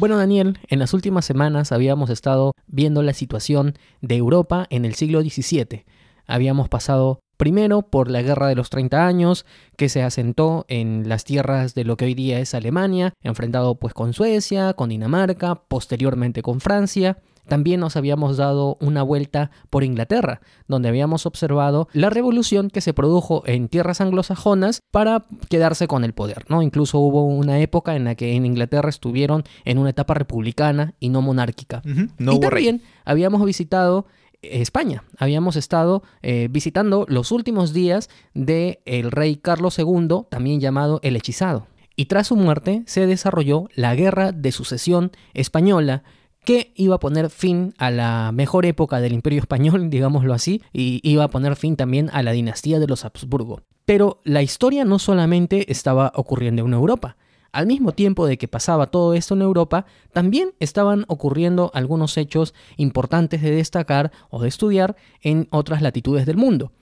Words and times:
Bueno, 0.00 0.16
Daniel, 0.16 0.58
en 0.68 0.78
las 0.78 0.94
últimas 0.94 1.26
semanas 1.26 1.72
habíamos 1.72 2.08
estado 2.08 2.54
viendo 2.66 3.02
la 3.02 3.12
situación 3.12 3.74
de 4.00 4.16
Europa 4.16 4.66
en 4.70 4.86
el 4.86 4.94
siglo 4.94 5.20
XVII. 5.20 5.84
Habíamos 6.26 6.70
pasado 6.70 7.20
primero 7.40 7.80
por 7.80 8.10
la 8.10 8.20
Guerra 8.20 8.48
de 8.48 8.54
los 8.54 8.68
30 8.68 9.06
años, 9.06 9.46
que 9.78 9.88
se 9.88 10.02
asentó 10.02 10.66
en 10.68 11.08
las 11.08 11.24
tierras 11.24 11.74
de 11.74 11.84
lo 11.84 11.96
que 11.96 12.04
hoy 12.04 12.12
día 12.12 12.38
es 12.38 12.52
Alemania, 12.52 13.14
enfrentado 13.22 13.76
pues 13.76 13.94
con 13.94 14.12
Suecia, 14.12 14.74
con 14.74 14.90
Dinamarca, 14.90 15.54
posteriormente 15.54 16.42
con 16.42 16.60
Francia. 16.60 17.16
También 17.48 17.80
nos 17.80 17.96
habíamos 17.96 18.36
dado 18.36 18.76
una 18.82 19.02
vuelta 19.02 19.50
por 19.70 19.84
Inglaterra, 19.84 20.42
donde 20.68 20.90
habíamos 20.90 21.24
observado 21.24 21.88
la 21.94 22.10
revolución 22.10 22.68
que 22.68 22.82
se 22.82 22.92
produjo 22.92 23.42
en 23.46 23.68
tierras 23.68 24.02
anglosajonas 24.02 24.82
para 24.90 25.24
quedarse 25.48 25.88
con 25.88 26.04
el 26.04 26.12
poder, 26.12 26.44
¿no? 26.50 26.60
Incluso 26.60 26.98
hubo 26.98 27.24
una 27.24 27.58
época 27.60 27.96
en 27.96 28.04
la 28.04 28.16
que 28.16 28.34
en 28.34 28.44
Inglaterra 28.44 28.90
estuvieron 28.90 29.44
en 29.64 29.78
una 29.78 29.90
etapa 29.90 30.12
republicana 30.12 30.92
y 31.00 31.08
no 31.08 31.22
monárquica. 31.22 31.80
No 32.18 32.34
y 32.34 32.34
rey. 32.34 32.40
también 32.40 32.82
habíamos 33.06 33.42
visitado 33.46 34.04
España. 34.42 35.04
Habíamos 35.18 35.56
estado 35.56 36.02
eh, 36.22 36.48
visitando 36.50 37.06
los 37.08 37.32
últimos 37.32 37.72
días 37.72 38.08
del 38.34 38.78
el 38.84 39.10
rey 39.10 39.36
Carlos 39.36 39.78
II, 39.78 40.26
también 40.28 40.60
llamado 40.60 41.00
el 41.02 41.16
hechizado. 41.16 41.66
Y 41.96 42.06
tras 42.06 42.28
su 42.28 42.36
muerte 42.36 42.82
se 42.86 43.06
desarrolló 43.06 43.68
la 43.74 43.94
Guerra 43.94 44.32
de 44.32 44.52
Sucesión 44.52 45.12
Española, 45.34 46.02
que 46.44 46.72
iba 46.74 46.94
a 46.94 47.00
poner 47.00 47.28
fin 47.28 47.74
a 47.76 47.90
la 47.90 48.32
mejor 48.32 48.64
época 48.64 49.00
del 49.00 49.12
Imperio 49.12 49.40
Español, 49.40 49.90
digámoslo 49.90 50.32
así, 50.32 50.62
y 50.72 51.00
iba 51.02 51.24
a 51.24 51.28
poner 51.28 51.56
fin 51.56 51.76
también 51.76 52.08
a 52.12 52.22
la 52.22 52.32
dinastía 52.32 52.78
de 52.78 52.86
los 52.86 53.04
Habsburgo. 53.04 53.62
Pero 53.84 54.20
la 54.24 54.42
historia 54.42 54.84
no 54.84 54.98
solamente 54.98 55.70
estaba 55.70 56.12
ocurriendo 56.14 56.64
en 56.64 56.72
Europa. 56.72 57.16
Al 57.52 57.66
mismo 57.66 57.92
tiempo 57.92 58.26
de 58.26 58.38
que 58.38 58.48
pasaba 58.48 58.86
todo 58.86 59.14
esto 59.14 59.34
en 59.34 59.42
Europa, 59.42 59.86
también 60.12 60.50
estaban 60.60 61.04
ocurriendo 61.08 61.70
algunos 61.74 62.16
hechos 62.16 62.54
importantes 62.76 63.42
de 63.42 63.50
destacar 63.50 64.12
o 64.30 64.40
de 64.40 64.48
estudiar 64.48 64.96
en 65.20 65.48
otras 65.50 65.82
latitudes 65.82 66.26
del 66.26 66.36
mundo. 66.36 66.72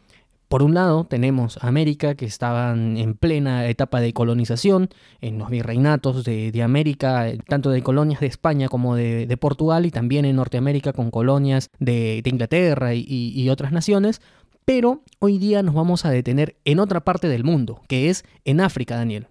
Por 0.49 0.63
un 0.63 0.73
lado 0.73 1.05
tenemos 1.05 1.63
América 1.63 2.15
que 2.15 2.25
estaban 2.25 2.97
en 2.97 3.15
plena 3.15 3.67
etapa 3.67 4.01
de 4.01 4.15
colonización, 4.15 4.89
en 5.21 5.39
los 5.39 5.51
virreinatos 5.51 6.25
de, 6.25 6.63
América, 6.63 7.27
tanto 7.47 7.69
de 7.69 7.83
colonias 7.83 8.21
de 8.21 8.29
España 8.29 8.69
como 8.69 8.95
de, 8.95 9.37
Portugal 9.39 9.85
y 9.85 9.91
también 9.91 10.25
en 10.25 10.37
Norteamérica 10.37 10.95
con 10.95 11.11
colonias 11.11 11.69
de, 11.79 12.23
Inglaterra 12.25 12.95
y- 12.95 13.05
y 13.07 13.49
otras 13.51 13.73
naciones. 13.73 14.23
Pero 14.65 15.03
hoy 15.19 15.39
día 15.39 15.63
nos 15.63 15.75
vamos 15.75 16.07
a 16.07 16.11
detener 16.11 16.57
en 16.65 16.79
otra 16.79 17.01
parte 17.01 17.29
del 17.29 17.45
mundo, 17.45 17.83
que 17.87 18.09
es 18.09 18.25
en 18.45 18.61
África, 18.61 18.97
Daniel. 18.97 19.27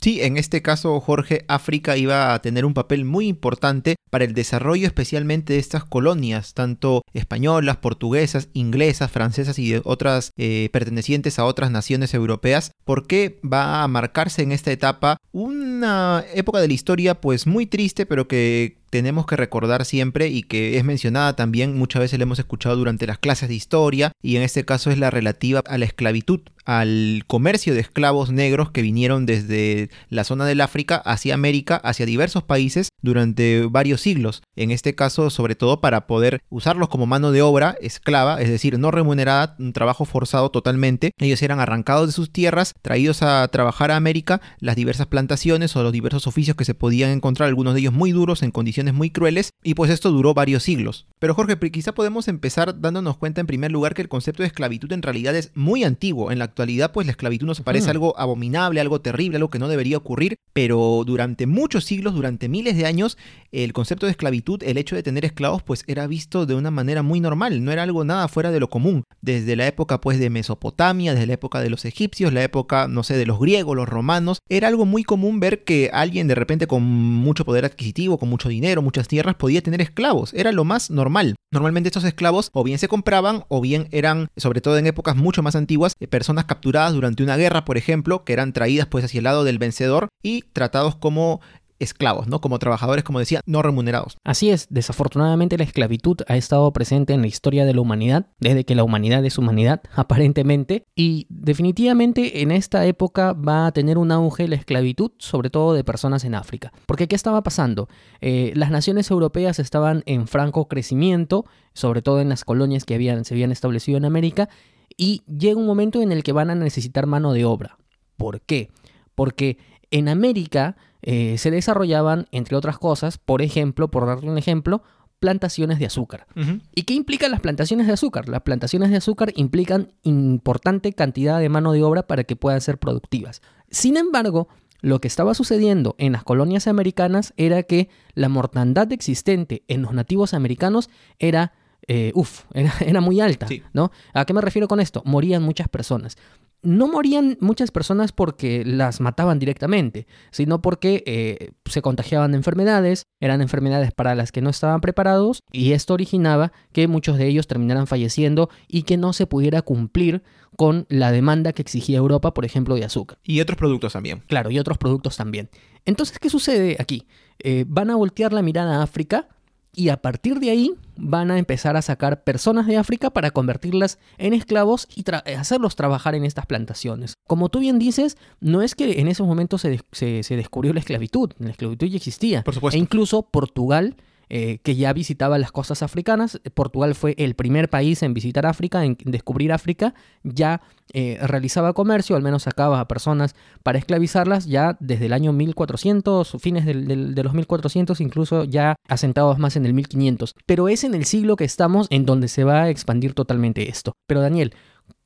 Sí, 0.00 0.22
en 0.22 0.36
este 0.36 0.62
caso, 0.62 1.00
Jorge, 1.00 1.44
África 1.48 1.96
iba 1.96 2.32
a 2.32 2.40
tener 2.40 2.64
un 2.64 2.74
papel 2.74 3.04
muy 3.04 3.26
importante 3.26 3.96
para 4.10 4.24
el 4.24 4.32
desarrollo 4.32 4.86
especialmente 4.86 5.54
de 5.54 5.58
estas 5.58 5.84
colonias, 5.84 6.54
tanto 6.54 7.02
españolas, 7.14 7.78
portuguesas, 7.78 8.48
inglesas, 8.52 9.10
francesas 9.10 9.58
y 9.58 9.70
de 9.70 9.82
otras 9.84 10.30
eh, 10.36 10.68
pertenecientes 10.72 11.38
a 11.38 11.44
otras 11.44 11.70
naciones 11.70 12.14
europeas, 12.14 12.70
porque 12.84 13.40
va 13.44 13.82
a 13.82 13.88
marcarse 13.88 14.42
en 14.42 14.52
esta 14.52 14.70
etapa 14.70 15.16
una 15.32 16.24
época 16.32 16.60
de 16.60 16.68
la 16.68 16.74
historia 16.74 17.20
pues 17.20 17.46
muy 17.46 17.66
triste, 17.66 18.06
pero 18.06 18.28
que 18.28 18.78
tenemos 18.90 19.26
que 19.26 19.36
recordar 19.36 19.84
siempre 19.84 20.28
y 20.28 20.42
que 20.42 20.78
es 20.78 20.84
mencionada 20.84 21.36
también, 21.36 21.76
muchas 21.76 22.00
veces 22.00 22.18
la 22.18 22.24
hemos 22.24 22.38
escuchado 22.38 22.76
durante 22.76 23.06
las 23.06 23.18
clases 23.18 23.48
de 23.48 23.54
historia, 23.54 24.12
y 24.22 24.36
en 24.36 24.42
este 24.42 24.64
caso 24.64 24.90
es 24.90 24.98
la 24.98 25.10
relativa 25.10 25.62
a 25.66 25.78
la 25.78 25.84
esclavitud, 25.84 26.40
al 26.68 27.24
comercio 27.26 27.72
de 27.72 27.80
esclavos 27.80 28.30
negros 28.30 28.70
que 28.70 28.82
vinieron 28.82 29.24
desde 29.24 29.88
la 30.10 30.22
zona 30.24 30.44
del 30.44 30.60
África 30.60 30.96
hacia 30.96 31.32
América, 31.32 31.76
hacia 31.76 32.04
diversos 32.04 32.42
países 32.42 32.90
durante 33.00 33.64
varios 33.64 34.02
siglos. 34.02 34.42
En 34.54 34.70
este 34.70 34.94
caso, 34.94 35.30
sobre 35.30 35.54
todo 35.54 35.80
para 35.80 36.06
poder 36.06 36.42
usarlos 36.50 36.90
como 36.90 37.06
mano 37.06 37.32
de 37.32 37.40
obra 37.40 37.76
esclava, 37.80 38.42
es 38.42 38.50
decir, 38.50 38.78
no 38.78 38.90
remunerada, 38.90 39.56
un 39.58 39.72
trabajo 39.72 40.04
forzado 40.04 40.50
totalmente. 40.50 41.12
Ellos 41.18 41.40
eran 41.40 41.58
arrancados 41.58 42.08
de 42.08 42.12
sus 42.12 42.30
tierras, 42.30 42.74
traídos 42.82 43.22
a 43.22 43.48
trabajar 43.48 43.90
a 43.90 43.96
América, 43.96 44.42
las 44.60 44.76
diversas 44.76 45.06
plantaciones 45.06 45.74
o 45.74 45.82
los 45.82 45.92
diversos 45.92 46.26
oficios 46.26 46.54
que 46.54 46.66
se 46.66 46.74
podían 46.74 47.10
encontrar, 47.10 47.48
algunos 47.48 47.72
de 47.72 47.80
ellos 47.80 47.94
muy 47.94 48.12
duros, 48.12 48.42
en 48.42 48.50
condiciones 48.50 48.77
muy 48.86 49.10
crueles, 49.10 49.50
y 49.62 49.74
pues 49.74 49.90
esto 49.90 50.10
duró 50.10 50.34
varios 50.34 50.62
siglos. 50.62 51.06
Pero 51.18 51.34
Jorge, 51.34 51.58
quizá 51.70 51.92
podemos 51.92 52.28
empezar 52.28 52.80
dándonos 52.80 53.16
cuenta 53.16 53.40
en 53.40 53.46
primer 53.46 53.72
lugar 53.72 53.94
que 53.94 54.02
el 54.02 54.08
concepto 54.08 54.42
de 54.42 54.46
esclavitud 54.46 54.92
en 54.92 55.02
realidad 55.02 55.34
es 55.36 55.50
muy 55.54 55.84
antiguo. 55.84 56.30
En 56.30 56.38
la 56.38 56.44
actualidad, 56.44 56.92
pues 56.92 57.06
la 57.06 57.12
esclavitud 57.12 57.46
nos 57.46 57.60
parece 57.60 57.90
algo 57.90 58.18
abominable, 58.18 58.80
algo 58.80 59.00
terrible, 59.00 59.36
algo 59.36 59.50
que 59.50 59.58
no 59.58 59.68
debería 59.68 59.96
ocurrir, 59.96 60.36
pero 60.52 61.02
durante 61.06 61.46
muchos 61.46 61.84
siglos, 61.84 62.14
durante 62.14 62.48
miles 62.48 62.76
de 62.76 62.86
años, 62.86 63.18
el 63.52 63.72
concepto 63.72 64.06
de 64.06 64.12
esclavitud, 64.12 64.62
el 64.62 64.78
hecho 64.78 64.96
de 64.96 65.02
tener 65.02 65.24
esclavos, 65.24 65.62
pues 65.62 65.84
era 65.86 66.06
visto 66.06 66.46
de 66.46 66.54
una 66.54 66.70
manera 66.70 67.02
muy 67.02 67.20
normal, 67.20 67.64
no 67.64 67.72
era 67.72 67.82
algo 67.82 68.04
nada 68.04 68.28
fuera 68.28 68.50
de 68.50 68.60
lo 68.60 68.68
común. 68.68 69.04
Desde 69.20 69.56
la 69.56 69.66
época, 69.66 70.00
pues, 70.00 70.18
de 70.18 70.30
Mesopotamia, 70.30 71.12
desde 71.14 71.26
la 71.26 71.34
época 71.34 71.60
de 71.60 71.70
los 71.70 71.84
egipcios, 71.84 72.32
la 72.32 72.42
época, 72.42 72.88
no 72.88 73.02
sé, 73.02 73.16
de 73.16 73.26
los 73.26 73.38
griegos, 73.38 73.76
los 73.76 73.88
romanos, 73.88 74.40
era 74.48 74.68
algo 74.68 74.86
muy 74.86 75.04
común 75.04 75.40
ver 75.40 75.64
que 75.64 75.90
alguien 75.92 76.28
de 76.28 76.34
repente 76.34 76.66
con 76.66 76.82
mucho 76.82 77.44
poder 77.44 77.64
adquisitivo, 77.64 78.18
con 78.18 78.28
mucho 78.28 78.48
dinero, 78.48 78.82
muchas 78.82 79.08
tierras, 79.08 79.34
podía 79.34 79.62
tener 79.62 79.80
esclavos. 79.80 80.34
Era 80.34 80.52
lo 80.52 80.64
más 80.64 80.90
normal. 80.90 81.34
Normalmente 81.50 81.88
estos 81.88 82.04
esclavos 82.04 82.50
o 82.52 82.62
bien 82.62 82.78
se 82.78 82.88
compraban 82.88 83.44
o 83.48 83.60
bien 83.60 83.88
eran, 83.90 84.28
sobre 84.36 84.60
todo 84.60 84.76
en 84.76 84.86
épocas 84.86 85.16
mucho 85.16 85.42
más 85.42 85.56
antiguas, 85.56 85.94
eh, 85.98 86.06
personas 86.06 86.44
capturadas 86.44 86.92
durante 86.92 87.22
una 87.22 87.36
guerra, 87.36 87.64
por 87.64 87.78
ejemplo, 87.78 88.24
que 88.24 88.34
eran 88.34 88.52
traídas 88.52 88.86
pues 88.86 89.04
hacia 89.04 89.18
el 89.18 89.24
lado 89.24 89.44
del 89.44 89.58
vencedor 89.58 90.08
y 90.22 90.42
tratados 90.52 90.96
como 90.96 91.40
esclavos, 91.78 92.28
¿no? 92.28 92.40
Como 92.40 92.58
trabajadores, 92.58 93.04
como 93.04 93.18
decía, 93.18 93.40
no 93.46 93.62
remunerados. 93.62 94.18
Así 94.24 94.50
es, 94.50 94.66
desafortunadamente 94.70 95.58
la 95.58 95.64
esclavitud 95.64 96.18
ha 96.26 96.36
estado 96.36 96.72
presente 96.72 97.12
en 97.12 97.20
la 97.20 97.26
historia 97.26 97.64
de 97.64 97.74
la 97.74 97.80
humanidad, 97.80 98.26
desde 98.40 98.64
que 98.64 98.74
la 98.74 98.84
humanidad 98.84 99.24
es 99.24 99.38
humanidad, 99.38 99.82
aparentemente, 99.94 100.86
y 100.94 101.26
definitivamente 101.30 102.42
en 102.42 102.50
esta 102.50 102.84
época 102.86 103.32
va 103.32 103.66
a 103.66 103.72
tener 103.72 103.98
un 103.98 104.12
auge 104.12 104.48
la 104.48 104.56
esclavitud, 104.56 105.12
sobre 105.18 105.50
todo 105.50 105.74
de 105.74 105.84
personas 105.84 106.24
en 106.24 106.34
África. 106.34 106.72
Porque 106.86 107.08
¿qué 107.08 107.16
estaba 107.16 107.42
pasando? 107.42 107.88
Eh, 108.20 108.52
las 108.54 108.70
naciones 108.70 109.10
europeas 109.10 109.58
estaban 109.58 110.02
en 110.06 110.26
franco 110.26 110.68
crecimiento, 110.68 111.46
sobre 111.74 112.02
todo 112.02 112.20
en 112.20 112.28
las 112.28 112.44
colonias 112.44 112.84
que 112.84 112.94
habían, 112.94 113.24
se 113.24 113.34
habían 113.34 113.52
establecido 113.52 113.98
en 113.98 114.04
América, 114.04 114.48
y 114.96 115.22
llega 115.26 115.60
un 115.60 115.66
momento 115.66 116.02
en 116.02 116.12
el 116.12 116.22
que 116.22 116.32
van 116.32 116.50
a 116.50 116.54
necesitar 116.54 117.06
mano 117.06 117.32
de 117.32 117.44
obra. 117.44 117.78
¿Por 118.16 118.40
qué? 118.40 118.70
Porque 119.14 119.58
en 119.90 120.08
América 120.08 120.76
eh, 121.02 121.36
se 121.38 121.50
desarrollaban, 121.50 122.26
entre 122.32 122.56
otras 122.56 122.78
cosas, 122.78 123.18
por 123.18 123.42
ejemplo, 123.42 123.90
por 123.90 124.06
darte 124.06 124.28
un 124.28 124.38
ejemplo, 124.38 124.82
plantaciones 125.20 125.78
de 125.78 125.86
azúcar. 125.86 126.26
¿Y 126.74 126.82
qué 126.84 126.94
implican 126.94 127.30
las 127.32 127.40
plantaciones 127.40 127.86
de 127.88 127.92
azúcar? 127.92 128.28
Las 128.28 128.42
plantaciones 128.42 128.90
de 128.90 128.96
azúcar 128.98 129.32
implican 129.34 129.92
importante 130.02 130.92
cantidad 130.92 131.40
de 131.40 131.48
mano 131.48 131.72
de 131.72 131.82
obra 131.82 132.06
para 132.06 132.24
que 132.24 132.36
puedan 132.36 132.60
ser 132.60 132.78
productivas. 132.78 133.42
Sin 133.70 133.96
embargo, 133.96 134.48
lo 134.80 135.00
que 135.00 135.08
estaba 135.08 135.34
sucediendo 135.34 135.96
en 135.98 136.12
las 136.12 136.22
colonias 136.22 136.68
americanas 136.68 137.34
era 137.36 137.64
que 137.64 137.88
la 138.14 138.28
mortandad 138.28 138.92
existente 138.92 139.64
en 139.66 139.82
los 139.82 139.92
nativos 139.92 140.34
americanos 140.34 140.88
era, 141.18 141.52
eh, 141.88 142.12
uf, 142.14 142.44
era, 142.54 142.72
era 142.80 143.00
muy 143.00 143.20
alta, 143.20 143.48
Sí. 143.48 143.62
¿no? 143.72 143.90
¿A 144.14 144.24
qué 144.24 144.34
me 144.34 144.40
refiero 144.40 144.68
con 144.68 144.78
esto? 144.78 145.02
Morían 145.04 145.42
muchas 145.42 145.68
personas. 145.68 146.16
No 146.62 146.88
morían 146.88 147.36
muchas 147.40 147.70
personas 147.70 148.12
porque 148.12 148.64
las 148.64 149.00
mataban 149.00 149.38
directamente, 149.38 150.06
sino 150.30 150.60
porque 150.60 151.04
eh, 151.06 151.50
se 151.66 151.82
contagiaban 151.82 152.32
de 152.32 152.38
enfermedades, 152.38 153.04
eran 153.20 153.40
enfermedades 153.40 153.92
para 153.92 154.14
las 154.14 154.32
que 154.32 154.40
no 154.40 154.50
estaban 154.50 154.80
preparados 154.80 155.42
y 155.52 155.72
esto 155.72 155.94
originaba 155.94 156.52
que 156.72 156.88
muchos 156.88 157.16
de 157.16 157.28
ellos 157.28 157.46
terminaran 157.46 157.86
falleciendo 157.86 158.50
y 158.66 158.82
que 158.82 158.96
no 158.96 159.12
se 159.12 159.26
pudiera 159.26 159.62
cumplir 159.62 160.22
con 160.56 160.86
la 160.88 161.12
demanda 161.12 161.52
que 161.52 161.62
exigía 161.62 161.98
Europa, 161.98 162.34
por 162.34 162.44
ejemplo, 162.44 162.74
de 162.74 162.84
azúcar. 162.84 163.18
Y 163.22 163.40
otros 163.40 163.56
productos 163.56 163.92
también. 163.92 164.24
Claro, 164.26 164.50
y 164.50 164.58
otros 164.58 164.78
productos 164.78 165.16
también. 165.16 165.50
Entonces, 165.84 166.18
¿qué 166.18 166.28
sucede 166.28 166.76
aquí? 166.80 167.06
Eh, 167.38 167.64
van 167.68 167.90
a 167.90 167.96
voltear 167.96 168.32
la 168.32 168.42
mirada 168.42 168.80
a 168.80 168.82
África 168.82 169.28
y 169.74 169.90
a 169.90 169.96
partir 169.98 170.40
de 170.40 170.50
ahí 170.50 170.72
van 170.96 171.30
a 171.30 171.38
empezar 171.38 171.76
a 171.76 171.82
sacar 171.82 172.24
personas 172.24 172.66
de 172.66 172.76
África 172.76 173.10
para 173.10 173.30
convertirlas 173.30 173.98
en 174.18 174.34
esclavos 174.34 174.88
y 174.94 175.04
tra- 175.04 175.22
hacerlos 175.38 175.76
trabajar 175.76 176.14
en 176.14 176.24
estas 176.24 176.46
plantaciones. 176.46 177.14
Como 177.26 177.48
tú 177.48 177.60
bien 177.60 177.78
dices, 177.78 178.16
no 178.40 178.62
es 178.62 178.74
que 178.74 179.00
en 179.00 179.08
esos 179.08 179.26
momentos 179.26 179.60
se- 179.60 180.22
se 180.22 180.36
descubrió 180.36 180.72
la 180.72 180.80
esclavitud, 180.80 181.32
la 181.38 181.50
esclavitud 181.50 181.86
ya 181.86 181.96
existía. 181.96 182.42
Por 182.42 182.54
supuesto. 182.54 182.76
E 182.76 182.80
incluso 182.80 183.22
Portugal, 183.22 183.96
eh, 184.30 184.58
que 184.62 184.76
ya 184.76 184.92
visitaba 184.92 185.38
las 185.38 185.52
costas 185.52 185.82
africanas, 185.82 186.40
Portugal 186.54 186.94
fue 186.94 187.14
el 187.18 187.34
primer 187.34 187.68
país 187.70 188.02
en 188.02 188.14
visitar 188.14 188.46
África, 188.46 188.84
en 188.84 188.96
descubrir 189.04 189.52
África, 189.52 189.94
ya 190.22 190.60
eh, 190.92 191.18
realizaba 191.22 191.72
comercio, 191.74 192.16
al 192.16 192.22
menos 192.22 192.44
sacaba 192.44 192.80
a 192.80 192.88
personas 192.88 193.34
para 193.62 193.78
esclavizarlas 193.78 194.46
ya 194.46 194.76
desde 194.80 195.06
el 195.06 195.12
año 195.12 195.32
1400, 195.32 196.36
fines 196.40 196.64
del- 196.64 197.14
de 197.14 197.22
los 197.22 197.34
1400, 197.34 198.00
incluso 198.00 198.44
ya 198.44 198.76
asentados 198.88 199.38
más 199.38 199.56
en 199.56 199.66
el 199.66 199.74
1500. 199.74 200.34
Pero 200.46 200.68
es 200.68 200.84
en 200.84 200.94
el 200.94 201.04
siglo 201.04 201.36
que 201.36 201.44
estamos 201.44 201.86
en 201.90 202.06
donde 202.06 202.28
se 202.28 202.44
va 202.44 202.62
a 202.62 202.70
expandir 202.70 203.14
totalmente 203.14 203.68
esto. 203.68 203.92
Pero 204.06 204.20
Daniel, 204.20 204.54